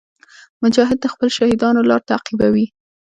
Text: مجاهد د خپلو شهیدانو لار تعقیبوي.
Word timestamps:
مجاهد 0.63 0.97
د 1.01 1.05
خپلو 1.13 1.31
شهیدانو 1.37 1.87
لار 1.89 2.01
تعقیبوي. 2.09 2.65